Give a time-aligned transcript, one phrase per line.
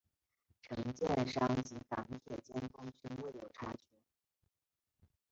[0.63, 3.99] 承建商及港铁监工均未有察觉。